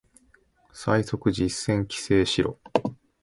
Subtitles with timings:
[0.73, 2.57] 最速実践規制しろ